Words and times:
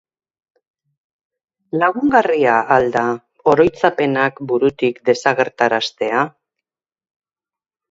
Lagungarria 1.83 2.55
al 2.77 2.87
da 2.97 3.03
oroitzapenak 3.53 4.43
burutik 4.53 5.01
desagertaraztea? 5.13 6.27